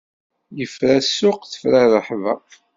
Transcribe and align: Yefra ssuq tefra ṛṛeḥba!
Yefra 0.57 0.93
ssuq 1.07 1.41
tefra 1.51 1.81
ṛṛeḥba! 1.91 2.33